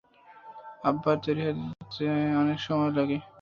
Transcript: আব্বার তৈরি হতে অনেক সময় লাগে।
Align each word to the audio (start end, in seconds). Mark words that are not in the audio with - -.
আব্বার 0.83 1.15
তৈরি 1.23 1.41
হতে 1.47 2.05
অনেক 2.41 2.57
সময় 2.67 2.91
লাগে। 2.97 3.17